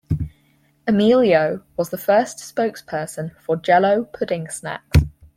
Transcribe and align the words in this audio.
Amelio 0.87 1.61
was 1.77 1.91
the 1.91 1.97
first 1.99 2.39
spokesperson 2.39 3.39
for 3.39 3.55
Jell-O 3.55 4.05
Pudding 4.05 4.49
Snacks. 4.49 5.03